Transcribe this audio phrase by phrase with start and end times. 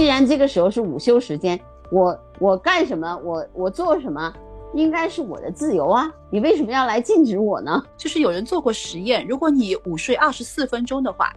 [0.00, 4.32] 既然这个时候是午休时间，我我干什么，我我做什么，
[4.72, 6.10] 应该是我的自由啊！
[6.30, 7.84] 你为什么要来禁止我呢？
[7.98, 11.30] 就是有人做过实验，如果你午睡二十四分钟的话，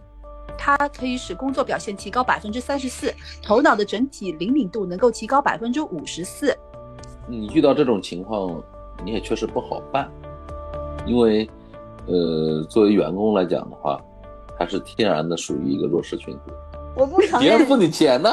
[0.56, 6.56] 它可以使工作表现提高百分之三十四，头脑的整体灵敏度能够提高百分之五十四。
[7.28, 8.62] 你遇到这种情况，
[9.04, 10.10] 你也确实不好办，
[11.04, 11.46] 因为，
[12.06, 14.00] 呃，作为员工来讲的话，
[14.58, 16.52] 还是天然的属于一个弱势群体。
[16.96, 18.30] 我不承认别人付你钱呢，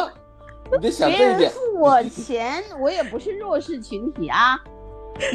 [0.80, 1.52] 你就想别人这一点。
[1.52, 4.58] 付我钱，我也不是弱势群体啊。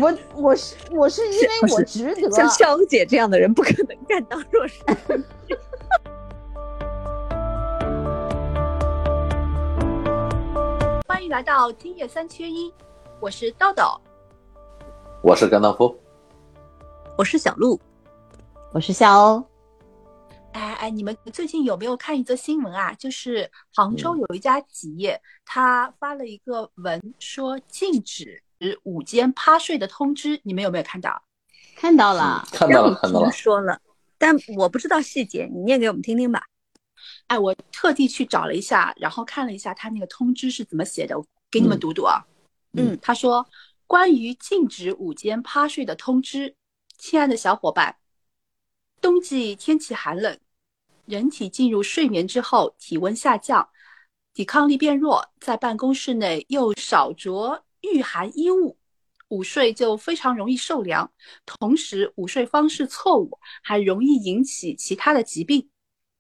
[0.01, 2.31] 我我是我是因为我值得。
[2.31, 4.83] 像肖姐这样的人不可能干到弱势。
[11.07, 12.73] 欢迎来到今夜三缺一，
[13.21, 13.85] 我是豆豆。
[15.23, 15.95] 我是甘道夫，
[17.19, 17.79] 我是小鹿，
[18.73, 19.45] 我是夏欧。
[20.57, 22.91] 哎哎，你们最近有没有看一则新闻啊？
[22.95, 28.43] 就是杭州有一家企业，他发了一个文，说禁止
[28.83, 31.23] 午间趴睡的通知，你们有没有看到？
[31.77, 33.31] 看到了，看到了，看到了。
[33.31, 33.79] 说了，
[34.17, 36.47] 但我不知道细节，你念给我们听听吧。
[37.27, 42.25] 哎，我特地去找了一下，然后看了一下他那个通知是怎么写的，我给你们读读啊。
[42.73, 43.47] 嗯，他说
[43.87, 46.55] 关于禁止午间趴睡的通知，
[46.97, 47.97] 亲爱的小伙伴，
[49.03, 50.39] 冬季天气寒冷。
[51.07, 53.69] 人体进入睡眠之后，体温下降，
[54.35, 58.77] 抵抗力变弱，在办公室内又少着御寒衣物，
[59.29, 61.13] 午睡就非常容易受凉。
[61.45, 65.71] 同时，午睡方式错误还容易引起其他的疾病。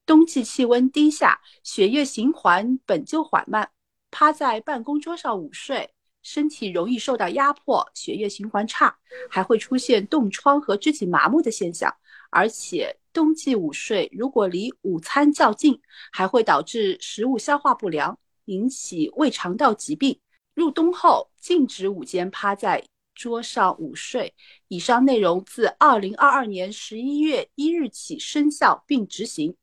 [0.06, 3.68] 冬季气温低下，血液循环本就缓慢，
[4.12, 5.90] 趴在办公桌上午睡，
[6.22, 8.96] 身体容易受到压迫，血液循环差，
[9.28, 11.92] 还会出现冻疮和肢体麻木的现象，
[12.30, 12.96] 而且。
[13.16, 15.80] 冬季午睡如果离午餐较近，
[16.12, 20.20] 还会导致食物消化不良，引起胃肠道疾病。
[20.52, 24.34] 入冬后禁止午间趴在桌上午睡。
[24.68, 29.56] 以上内容自二零二二年十一月一日起生效并执行。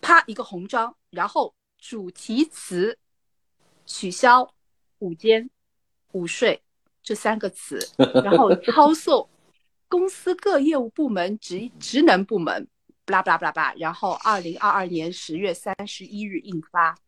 [0.00, 2.98] 啪一个红章，然后主题词
[3.84, 4.50] 取消
[5.00, 5.50] 午间
[6.12, 6.62] 午睡
[7.02, 9.28] 这三个词，然后抄送。
[9.94, 12.66] 公司各业务部门职职能部门，
[13.04, 16.98] 布拉布拉布拉巴，然后二零二二年十月三十一日印发。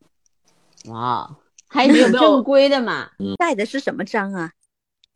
[0.84, 1.36] 哇，
[1.66, 3.10] 还挺正规的嘛？
[3.38, 4.52] 盖的是什么章啊？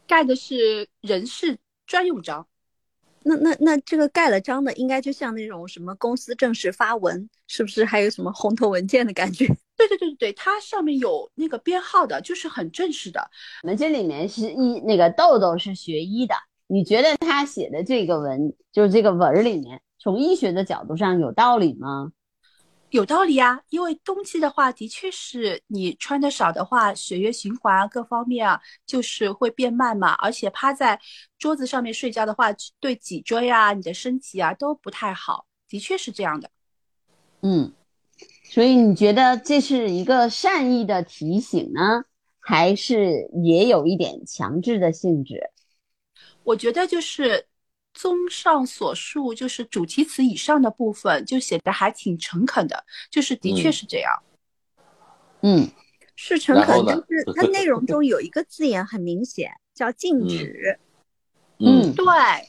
[0.04, 2.44] 盖的是人事专用章。
[3.22, 9.46] 那那那这个盖了章的，应该就像那种什么公司正式发文，是不是还有什么红头文件的感觉？
[9.78, 13.30] 对对对对对，它上面有那个编号的，就是很正式的。
[13.62, 16.34] 我们这里面是医，那个豆豆是学医的。
[16.72, 22.12] 你觉得他写的这个文，就是这个文儿里面，从医学的角度上有道理吗？
[22.90, 30.12] 有道理啊，因为冬季的话，的确是你穿的少的话，血液循环啊，各方面啊，就是会变慢嘛。
[30.14, 31.00] 而且趴在
[31.40, 36.48] 桌子上面睡觉的话，对脊椎啊、你的身体啊都不太好，的确是这样的。
[37.42, 37.72] 嗯，
[38.44, 42.04] 所以你觉得这是一个善意的提醒呢，
[42.38, 45.50] 还是也有一点强制的性质？
[46.42, 47.46] 我觉得就是
[47.92, 54.12] 综上所述，就是主题词以上的部分就写的还挺诚恳的，就是的确是这样。
[55.42, 55.68] 嗯，
[56.16, 60.78] 是诚恳，但是它内容中有一个字眼很明显，叫禁止。
[61.58, 62.04] 嗯，对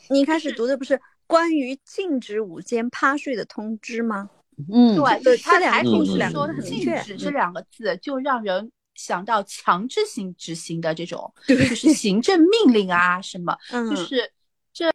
[0.09, 4.29] 你一开始读的不是关于禁止午间趴睡的通知吗？
[4.71, 8.71] 嗯，对对，它还不是说很禁止这两个字就让人。
[9.01, 13.57] 想到强制性执行的这种，就是行政命令啊什么，
[13.89, 14.31] 就是
[14.71, 14.91] 这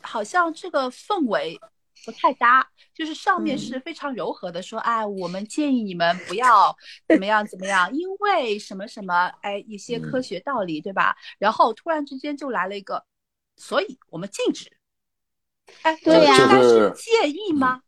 [0.00, 1.58] 好像这个氛围
[2.04, 2.68] 不太搭。
[2.94, 6.76] 就是上面是非常柔和的说，哎，我们建议你们不要
[7.06, 11.16] 怎么样怎么样，因为什么什么，哎，一些科学道理，对吧？
[11.38, 13.04] 然后突然之间就来了一个，
[13.56, 14.76] 所以我们禁止。
[15.82, 17.82] 哎，对呀，应该是建议吗？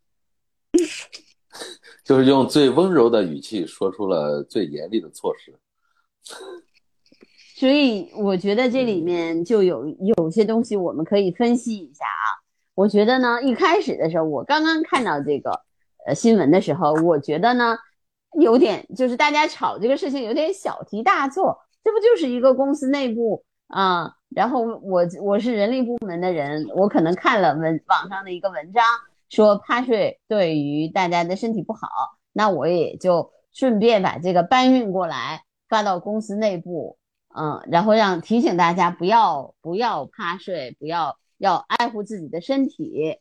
[2.05, 5.59] 就是用最温柔的语气说出了最严厉的措施，
[7.59, 9.87] 所以我觉得这里面就有
[10.17, 12.41] 有些东西我们可以分析一下啊。
[12.75, 15.51] 我觉得呢，一开始的时候，我刚刚看到这个
[16.07, 17.77] 呃新闻的时候，我觉得呢
[18.39, 24.15] 有点就是大家吵这个事情有点小题大做，这不就是一个公司内部啊？
[24.31, 28.83] 然后我我是人力部门的人，我可能看了文网上的一个文章。
[29.31, 31.89] 说趴睡对于大家的身体不好，
[32.33, 36.99] 那我也就顺便把这个搬运过来发到公司内部，
[37.35, 43.19] 嗯，然后让提醒大家不要不要趴睡，不要要爱护自己的身体。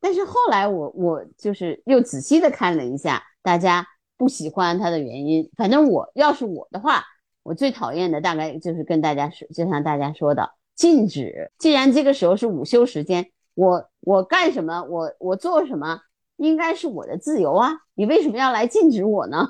[0.00, 3.86] 但是后来我我就是又仔细的看了一下大家
[4.16, 5.50] 不喜欢它的原因。
[5.56, 7.04] 反正我要是我的话，
[7.42, 11.50] 我最讨厌的大概就是跟大家说，就像大家说的，禁止。
[11.58, 16.02] 既然这个时候是午休时间，我我干什么，我我做什么，
[16.36, 17.72] 应该是我的自由啊！
[17.94, 19.48] 你为什么要来禁止我呢？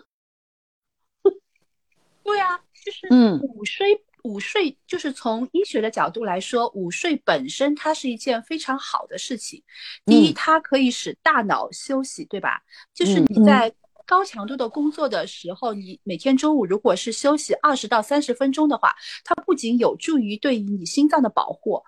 [2.24, 4.02] 对啊，就是嗯午睡。
[4.22, 9.62] 午睡就是从医学的角度来说，午睡本身它是一件非常好的事情。
[10.04, 12.60] 第一，嗯它可以使大脑休息，对吧？
[12.92, 13.72] 就是嗯你在
[14.04, 18.92] 高强度的工作的时候，你每天中午如果是休息二十到三十分钟的话，
[19.22, 21.80] 它不仅有助于对于你心脏的保护，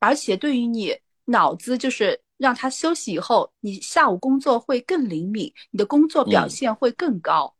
[0.00, 7.54] 而且对于你脑子就是让它休息以后，你下午工作会更灵敏，你的工作表嗯现会更高。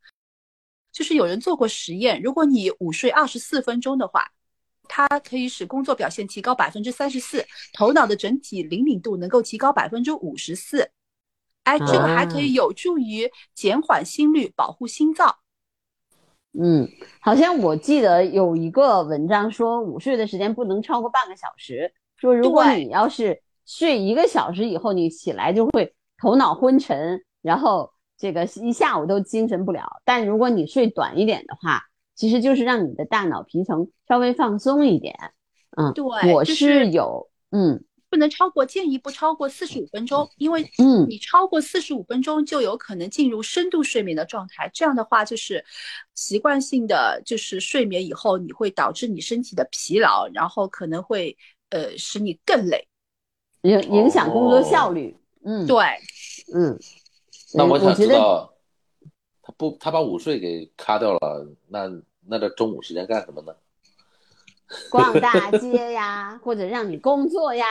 [0.92, 4.30] 就是有人做过实验，如果你午睡二十四分钟的话，
[4.86, 10.90] 它可以使工作表现提高百分之三十四，头脑的整体灵敏度能够提高百分之五十四。
[11.64, 15.34] 哎，这个还可以有助于减缓心率，保护心脏。
[16.52, 16.86] 嗯，
[17.20, 21.92] 好像我记得有一个文章说，午睡的时间不能超过半个小时。
[22.16, 30.00] 说如果你要是睡一个小时以后，你起来就会头脑昏沉，然后这个一下午都精神不了。
[30.04, 31.82] 但如果你睡短一点的话，
[32.14, 35.14] 其实就是让你的大脑皮层稍微放松一点。
[35.76, 44.70] 嗯，对我就是有，嗯不能超过，建议不超过四十五分钟，因为嗯你超过四十五分钟就有可能进入深度睡眠的状态。
[44.72, 45.64] 这样的话，就是
[46.14, 51.36] 习惯性的就是睡眠以后，你会导致你身体的疲劳，然后可能会
[51.70, 52.86] 呃使你更累。
[53.64, 55.14] 影影响工作哦效率。
[55.44, 55.76] 嗯，对，
[56.54, 56.78] 嗯，
[57.54, 58.54] 那我想觉得知道，
[59.42, 61.90] 他不他把午睡给卡掉了，那
[62.26, 63.54] 那这中午时间干什么呢？
[64.90, 67.66] 逛大街呀，或者让你工作呀，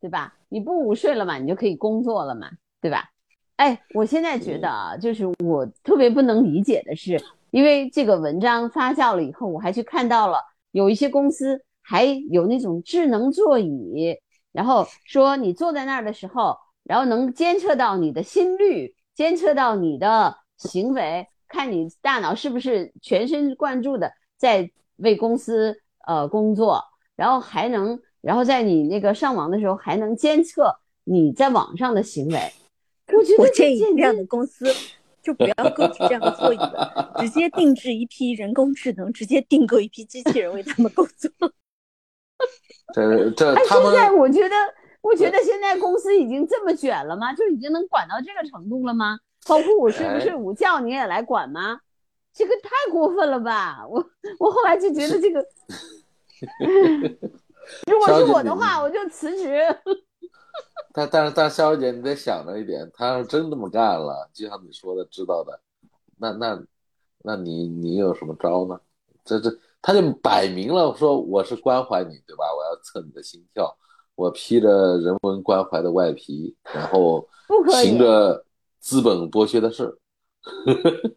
[0.00, 0.34] 对吧？
[0.48, 2.50] 你不午睡了嘛，你就可以工作了嘛，
[2.80, 3.10] 对吧？
[3.56, 10.38] 哎，我现在觉得啊，就是我特别不能理解的是，因为这个文章发酵了以后，我还去看到了
[10.72, 14.16] 有一些公司还有那种智能座椅，
[14.52, 25.76] 然后说你坐在那儿的时候，然后能监测到你的心率，监测到你的行为，看你大脑是不是全神贯注的在为公司
[26.06, 26.84] 呃工作，
[27.16, 32.38] 然后还能，然后在你那个上网的时候还能监测你在网上的行为。
[33.16, 34.66] 我觉得建议这样的公司
[35.22, 41.30] 就不要购置这样的座椅了，直接定制一批人工智能，直接订购一批机器人为他们工作。
[42.92, 44.56] 这这哎，他现在我觉得，
[45.00, 47.32] 我觉得现在公司已经这么卷了吗？
[47.34, 49.18] 就已经能管到这个程度了吗？
[49.48, 51.80] 包括我睡不睡哎午觉，你也来管吗？
[52.32, 53.84] 这个太过分了吧！
[53.88, 54.02] 我
[54.38, 55.44] 我后来就觉得这个，
[57.90, 59.60] 如果是我的话，我就辞职。
[60.94, 65.60] 但但是但是肖小姐，你得想着一点，他要是真这么干了，就像你说的，知道的，
[66.18, 66.62] 那那
[67.22, 68.80] 那你你有什么招呢？
[69.24, 69.50] 这这
[69.82, 72.44] 他就摆明了说我是关怀你，对吧？
[72.56, 73.76] 我要测你的心跳，
[74.14, 77.28] 我披着人文关怀的外皮，然后
[77.68, 78.44] 行着
[78.78, 79.98] 资本剥削的事儿。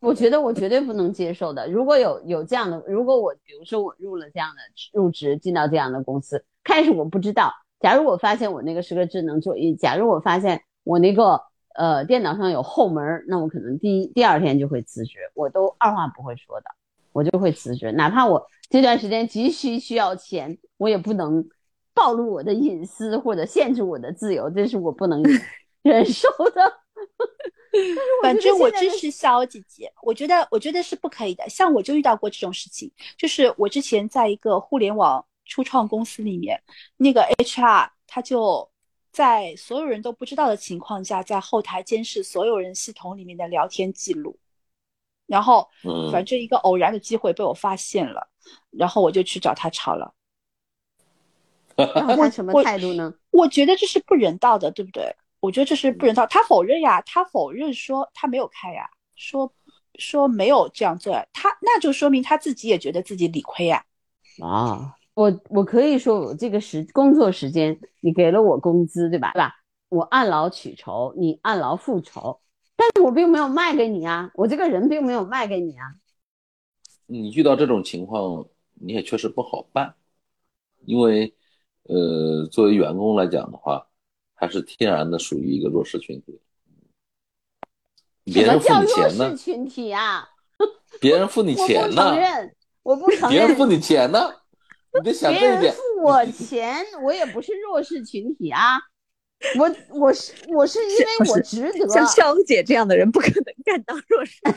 [0.00, 1.70] 我觉得我绝对不能接受的。
[1.70, 4.60] 如果有有这样的，如果我比如说我入了这样的
[4.92, 11.40] 入职进到这样的公司，开始我不知道，假如我发现我那个是个智能座椅，假如我发现我那个
[11.76, 16.66] 呃电脑上有后门，那我可能第一第二天就会辞职，我都二话不会说的，
[17.12, 21.46] 我就会辞职，哪怕我这段时间急需需要钱，我也不能
[21.94, 25.22] 暴露我的隐私或者限制我的自由，这是我不能
[25.82, 26.80] 忍受的。
[28.22, 31.48] 反正我支持小姐姐，我觉得我觉得是不可以的。
[31.48, 36.62] 像我就遇到过这种事情，就是我之前在一个互联网初创公司里面，
[36.98, 38.70] 那个 HR 他就
[39.10, 44.38] 在所有人都不知道的情况下，在后台监视所有人系统里面的聊天记录，
[45.32, 48.28] 然后嗯反正一个偶然的机会被我发现了，
[48.70, 50.12] 然后我就去找他吵了。
[51.74, 53.14] 然后他什么态度呢？
[53.30, 55.16] 我觉得这是不人道的，对不对？
[55.40, 56.26] 我觉得这是不人道。
[56.26, 58.86] 他否认呀，他否认说他没有开呀，
[59.16, 59.50] 说
[59.98, 63.82] 说没有这样做呀，他那就说明他自己也觉得自己理亏呀。
[64.42, 69.32] 啊，我我可以说，我这个时工作时间，你给了我工资，对吧？
[69.32, 69.54] 对吧？
[69.88, 72.40] 我按劳取酬，你按劳复酬，
[72.82, 75.94] 但是我并没有卖给你啊，我这个人并没有卖给你啊。
[77.06, 79.94] 你遇到这种情况，你也确实不好办，
[80.84, 81.32] 因为，
[81.84, 83.86] 呃，作为员工来讲的话，
[84.34, 86.40] 还是天然的属于一个弱势群体。
[88.24, 89.36] 别人付你钱呢势？
[89.36, 90.28] 群体啊？
[91.00, 92.18] 别人付你我不钱呢承？
[92.18, 93.56] 认，我不承认别人。
[93.56, 94.34] 付你钱呢？
[94.92, 95.72] 你得想别人这一点。
[95.72, 98.80] 付我钱，我也不是弱势群体啊。
[99.58, 104.40] 我我是我是因为我值得像肖姐这样的人不可能干当弱势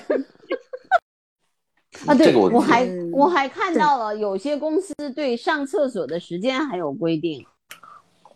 [2.05, 2.13] 啊。
[2.13, 7.45] 对，这个我我还嗯我还看到了有些公司对上厕所的时间还有规定。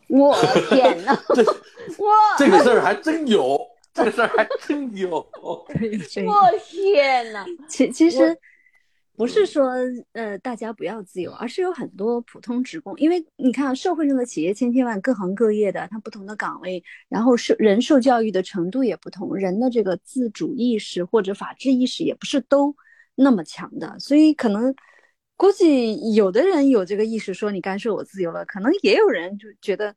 [0.08, 0.36] 我
[0.70, 3.60] 天呐，这我这个事儿还真有，
[3.94, 5.18] 这个事儿还真有。
[5.42, 5.68] 我
[6.66, 8.36] 天呐，其其实
[9.20, 9.74] 不是说
[10.14, 22.74] 呃大家不要自由，而是有很多普通职工，因为你看啊社会上的企业千千万，各行各业的，它不同的岗位，然后受人受教育的程度也不同，人的这个自主意识或者法治意识也不是都
[23.14, 24.74] 那么强的，所以可能
[25.36, 29.94] 估计有的人有这个意识，说你干涉我自由了，可能也有人就觉得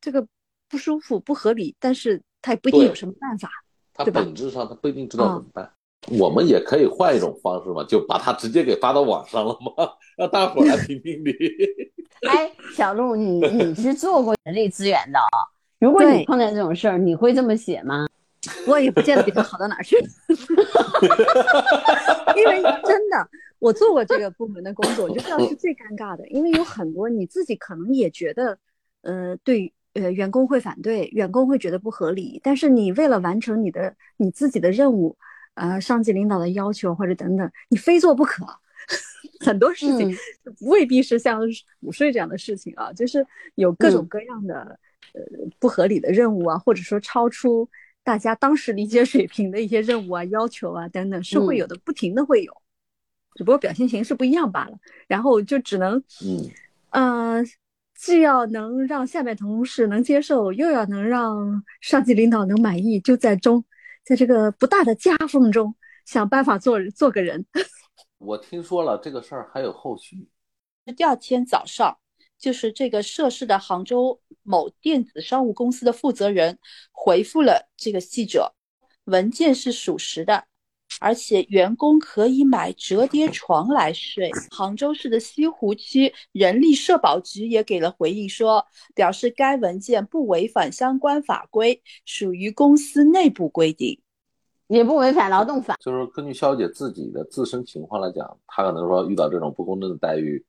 [0.00, 0.26] 这个
[0.70, 3.50] 不舒服、不合理，但是他也不一定有什么办法。
[3.92, 5.70] 他本质上他不一定知道怎么办。
[6.10, 11.34] 我们也可以换一种方式嘛，就把它直接给发到网上了嘛， 让大伙儿来评评理。
[12.28, 15.28] 哎，小鹿，你你是做过人力资源的啊？
[15.80, 18.06] 如果你碰见这种事儿，你会这么写吗？
[18.66, 19.96] 我也不见得比他好到哪儿去，
[22.36, 28.58] 因为真的，我做过这个部门的工作，我就知道是最尴尬的，因为有很多你自己可能也觉得，
[29.00, 35.16] 呃，对，呃，员工会反对，员工会觉得不合理，但是你为了完成你的你自己的任务，
[35.54, 38.44] 呃，上级领导的要求或者等等，你非做不可。
[39.40, 40.12] 很多事情
[40.44, 40.54] 嗯。
[40.60, 41.40] 未必是像
[41.80, 44.08] 午睡这样的事情啊，就是有各种嗯。
[44.08, 44.78] 各样的、
[45.14, 45.20] 呃
[45.58, 47.68] 不合理的任务啊，或者说超出
[48.02, 52.52] 大家当时理解水平的一些任务啊、要求啊等等，是会有的，不停的会有，
[53.36, 54.76] 只不过表现形式不一样罢了。
[55.06, 56.50] 然后就只能，嗯，
[56.90, 57.44] 呃，
[57.96, 63.64] 既要能让下面同事能接受，又要能让上级领导能满意，就在中，
[64.04, 67.46] 在这个不大的夹缝中想办法做做个人。
[68.18, 70.28] 我听说了这个事儿还有后续。
[70.96, 71.98] 第二天早上，
[72.38, 76.58] 就是这个涉事的杭州某电子商务公司的负责人
[76.92, 78.54] 回复了这个记者，
[79.04, 80.46] 文件是属实的，
[81.00, 84.30] 而且员工可以买折叠床来睡。
[84.50, 94.00] 杭州市的西湖区人力社保局也给了回应说，表示该文件不违反相关法规，属于公司内部规定。
[94.68, 95.76] 也不违反劳动法。
[95.80, 100.42] 就是根据肖姐自己的自身情况来讲，她可能说遇到这种不公正的待遇，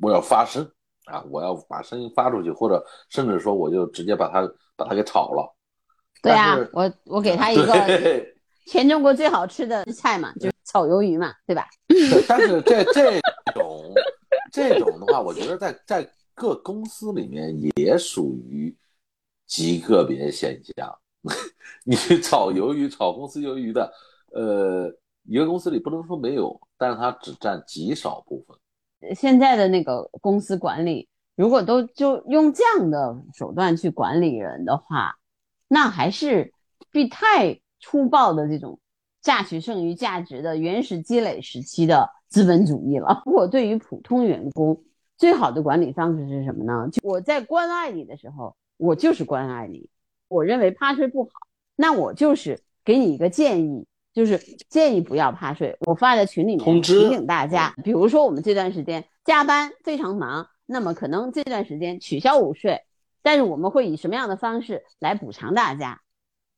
[0.00, 0.64] 我要发声
[1.06, 5.56] 啊，我要把声音发出去，或者甚至说我就直接把他把他给炒了。
[6.22, 8.35] 对啊，我我给他一个对
[8.66, 11.66] 全中国最好吃的菜嘛，就是炒鱿鱼嘛，对吧？
[11.88, 13.20] 对， 但是这这
[13.54, 13.94] 种
[14.52, 18.76] 这种的话，我觉得在在各公司里面也属于
[19.46, 20.98] 极个别现象。
[21.84, 23.92] 你炒鱿鱼、炒公司鱿鱼的，
[24.32, 24.92] 呃，
[25.24, 29.14] 一个公司里不能说没有，但是它只占极少部分。
[29.14, 35.16] 现在的那个公司管理，如果都就用这样的手段去管理人的话，
[35.68, 36.52] 那还是
[36.90, 38.78] 必太粗暴的这种
[39.22, 43.22] 榨取剩余价值的原始积累时期的资本主义了。
[43.26, 44.82] 我对于普通员工
[45.16, 46.88] 最好的管理方式是什么呢？
[46.92, 49.88] 就我在关爱你的时候，我就是关爱你。
[50.28, 51.30] 我认为趴睡不好，
[51.76, 55.76] 那我就是给你一个建议，就是建议不要趴睡。
[55.86, 62.82] 我发在群里面提醒大家，比如说我们这段时间加班非常忙，那么可能这段时间取消午睡，
[63.22, 66.00] 但是我们会以什么样的方式来补偿大家？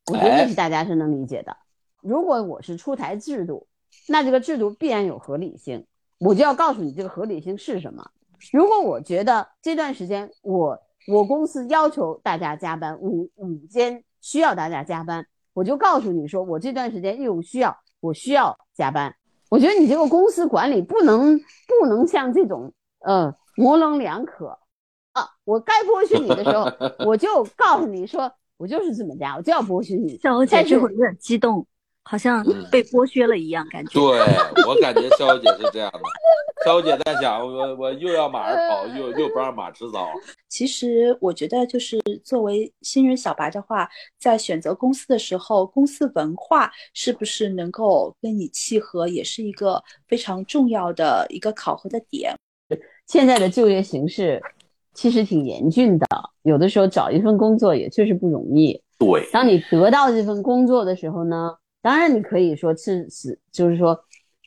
[0.08, 1.56] 我觉得哎这是大家是能理解的。
[2.00, 3.66] 如果我是出台制度，
[4.08, 5.86] 那这个制度必然有合理性，
[6.18, 8.10] 我就要告诉你这个合理性是什么。
[8.52, 19.14] 如果我觉得这段时间我我公司要求大家加班，午午间需要大家加班，我就告诉你说，我这段时间业务需要，我需要加班。
[19.50, 21.38] 我觉得你这个公司管理不能
[21.80, 24.58] 不能像这种呃模棱两可
[25.12, 26.70] 啊，我该剥削你的时候，
[27.06, 30.18] 我就告诉你说，我就是这么加，我就要剥削你。
[30.18, 31.66] 像我姐这会儿有点激动，
[32.02, 33.92] 好像被剥削了一样，感觉。
[33.92, 34.02] 对
[34.66, 36.00] 我感觉肖姐是这样的，
[36.64, 40.08] 肖姐在想我我又要马儿跑，又又不让马吃草。
[40.48, 43.88] 其实我觉得，就是作为新人小白的话，
[44.18, 52.34] 在选择公司的时候，公司文化是不是能够跟你契合，也是一个非常重要的一个考核的点。
[53.06, 54.42] 现在的就业形势
[54.94, 56.06] 其实挺严峻的，
[56.42, 58.82] 有的时候找一份工作也确实不容易。
[58.98, 63.98] 对，当你得到这份工作的时候呢，当然你可以说是此就是说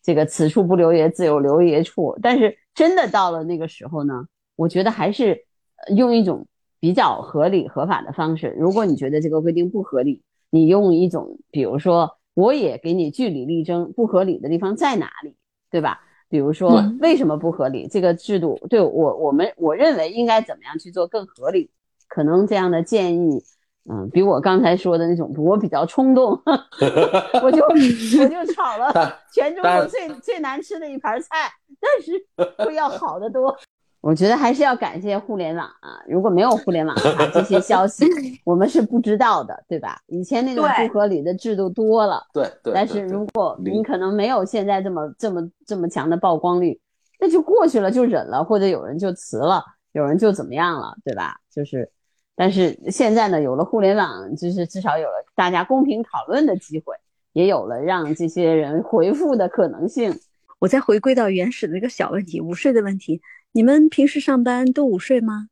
[0.04, 2.18] 这个此处不留爷，自有留爷处。
[2.22, 4.26] 但是真的到了那个时候呢，
[4.58, 5.46] 我觉得还是
[5.88, 6.46] 呃用一种
[6.82, 8.54] 比较合理合法的方式。
[8.60, 15.36] 如果你觉得这个规定不合理，你用一种比如说我也给你据理力争，不合理的地方在哪里，
[15.70, 16.02] 对吧？
[16.32, 17.88] 比如说嗯为什么不合理？
[17.88, 21.70] 这个制度对我我们我认为应该怎么样去做更合理、
[22.08, 23.44] 可能这样的建议，
[23.90, 26.32] 嗯，比我刚才说的那种，我比较冲动，
[27.44, 33.56] 我就 我就炒了全中国最最难吃的一盘菜，但是会要好得多。
[34.02, 36.02] 我觉得还是要感谢互联网啊！
[36.08, 38.04] 如果没有互联网的话，这些消息
[38.44, 40.02] 我们是不知道的，对吧？
[40.08, 46.80] 以前那种不合理的制度多了，对对，但是如果你可能没有现在这么这么这么强的曝光率，
[47.20, 51.36] 那就过去了，就忍了，或者有人就辞了，有人就怎么样了，对吧？
[51.54, 51.88] 就是，
[52.36, 56.96] 但是现在呢，有了互联网，就是至少有了大家公平讨论的机会，
[57.34, 60.20] 也有了让这些人回复的可能性。
[60.58, 63.22] 我再回归到原始的一个小问题，午睡的问题。
[63.54, 65.50] 你们平时上班都午睡吗？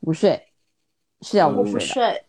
[0.00, 0.48] 午睡
[1.22, 2.22] 是要午睡的，不睡。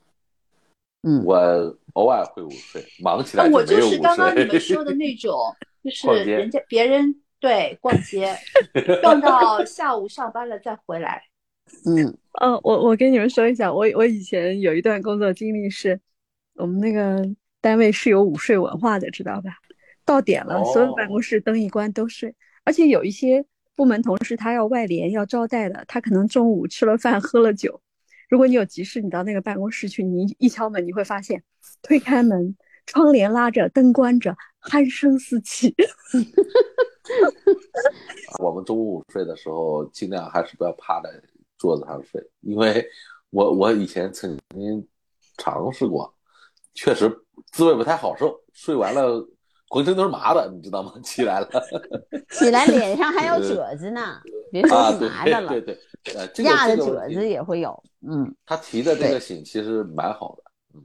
[1.03, 8.35] 嗯，我偶尔会午睡，忙起来啊，我没有午就是刚刚你们说的 那种，就是人家别人对逛街，
[9.01, 11.21] 逛到 下午上班了再回来。
[11.85, 15.99] 嗯呃，我我跟你们说一下，我我以前有一段工作经历是，
[16.55, 17.21] 我们那个
[17.59, 19.51] 单位是有午睡文化的，知道吧？
[20.05, 23.45] 到点了，所有办公室灯一关都睡，而且有一些
[23.77, 27.79] 部门同事他要外联要招待的，他可能中午吃了饭喝了酒，
[28.27, 31.43] 如果你有急事，你到那个办公室去，你一敲门，你会发现
[31.83, 32.57] 推开门，
[32.87, 35.75] 窗帘拉着，灯关着，鼾声四起。
[38.41, 41.09] 我们中午午睡的时候，尽量还是不要趴在
[41.59, 42.83] 桌子上睡，因为
[43.29, 44.87] 我我以前曾经
[45.37, 46.11] 尝试过，
[46.73, 47.07] 确实
[47.51, 49.23] 滋味不太好受，睡完了
[49.69, 50.93] 浑身都是麻的，你知道吗？
[51.03, 51.49] 起来了
[52.31, 54.21] 起来脸上还有褶子呢，
[54.51, 55.79] 别说麻的了，对对，
[56.15, 58.33] 呃，这个压的褶子也会有，嗯。
[58.45, 60.43] 他提的这个醒其实蛮好的，
[60.73, 60.81] 嗯，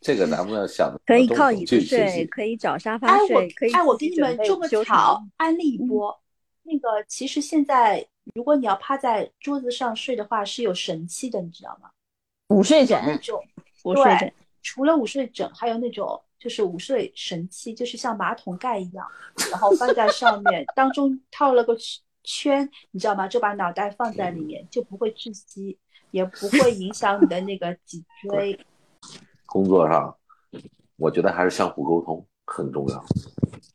[0.00, 6.20] 这个咱们要想可以靠椅子睡，可以找沙哎发，我睡，可以哎，我给你们种个草，安利一嗯波。
[6.68, 11.88] 那个其实现在，如果你要趴在桌子上睡的话，是有神器的，你知道吗？
[12.48, 13.40] 午睡枕，种
[13.84, 14.32] 午睡对枕。
[14.62, 19.04] 除了午睡枕，还有那种就是午睡神器，就是像马桶盖一样，
[19.50, 23.26] 然后放在上面，当中套了个圈圈，你知道吗？
[23.26, 25.76] 就把脑袋放在里面，就不会窒息，
[26.12, 28.56] 也不会影响你的那个脊椎。
[29.44, 30.16] 工作上，
[30.98, 33.04] 我觉得还是相互沟通很重要。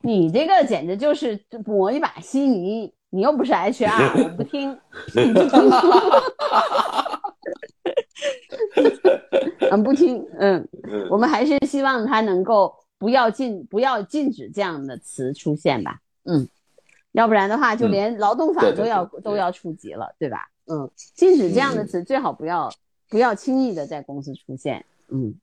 [0.02, 4.72] 你这个简直就是磨一把稀泥，你又不是 HR，我不听，
[5.14, 5.70] 你不听，
[9.72, 16.48] 嗯，不听，嗯， 嗯我们还是希望他能够不要禁不要禁止这样的词出现吧，嗯，
[17.14, 20.50] 要不然的话，就嗯连劳动法都要对对都要触及了，对吧？
[20.66, 22.72] 嗯，禁止这样的嗯词最好不要
[23.10, 25.34] 不要轻易的在公司出现，嗯，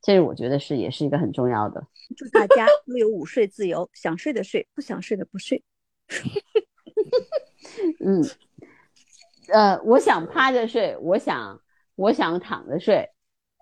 [0.00, 1.86] 这是我觉得是也是一个很重要的。
[2.16, 5.62] 祝大家都有午睡自由，想睡的睡，不想睡的不睡。
[8.00, 8.24] 嗯，
[9.48, 11.60] 呃，我想趴着睡，我想
[11.96, 13.08] 我想躺着睡，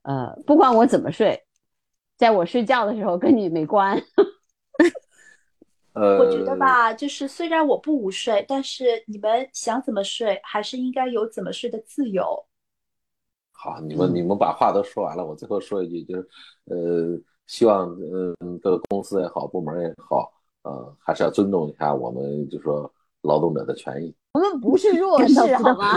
[0.03, 1.41] 呃，不管我怎么睡，
[2.17, 3.97] 在我睡觉的时候跟你没关。
[5.95, 12.45] 呃，我觉得，吧，就是虽然我不午睡，但是你们想怎么睡，还是应该有怎么睡的自由。
[13.53, 16.29] 好，你们嗯你们把话都说完了，我最后说一句，就是
[16.65, 17.17] 呃，
[17.47, 20.33] 希望嗯各个公司也好，部门也好，
[20.65, 22.93] 呃，还是要尊重一下我们就说
[23.23, 24.13] 劳动者的权益。
[24.33, 25.97] 我们不是弱势，好吗？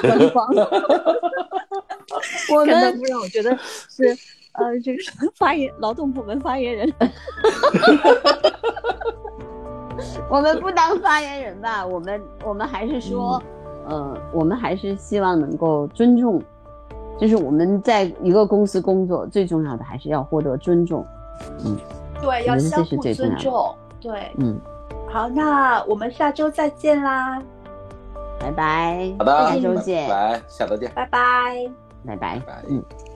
[2.54, 3.58] 我们不让我觉得
[3.90, 4.16] 是
[4.54, 6.94] 呃，这个是发言劳动部门发言人。
[10.30, 13.42] 我们不当发言人吧，我们我们还是说，
[13.88, 16.42] 呃，我们还是希望能够尊重，
[17.20, 21.06] 就是我们在一个公司工作，最重要的还是要获得尊重。
[21.66, 21.78] 嗯
[22.22, 23.76] 对，要相互尊重。
[24.02, 24.60] 对，嗯，
[25.10, 27.42] 好，那我们下周再见啦，
[28.40, 31.87] 拜拜，好的，下周见，拜拜，下周见，拜拜。
[32.08, 32.64] 拜拜拜拜。
[32.70, 33.07] 嗯。